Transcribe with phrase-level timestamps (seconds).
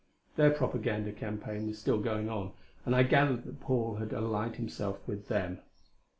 [0.35, 2.53] Their propaganda campaign was still going on,
[2.87, 5.59] and I gathered that Paul had allied himself with them.